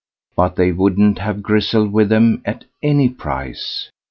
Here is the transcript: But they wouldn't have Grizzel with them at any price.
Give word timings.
But 0.35 0.55
they 0.55 0.71
wouldn't 0.71 1.19
have 1.19 1.43
Grizzel 1.43 1.87
with 1.87 2.09
them 2.09 2.41
at 2.43 2.65
any 2.81 3.07
price. 3.07 3.91